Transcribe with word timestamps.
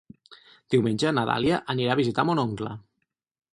Diumenge 0.75 1.11
na 1.17 1.27
Dàlia 1.31 1.61
anirà 1.75 1.93
a 1.95 1.99
visitar 2.01 2.25
mon 2.31 2.43
oncle. 2.47 2.75